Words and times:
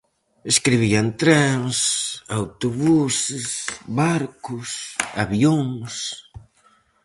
Escribía 0.51 0.99
en 1.05 1.09
trens, 1.21 1.77
autobuses, 2.39 3.45
barcos, 4.01 4.69
avións... 5.23 5.93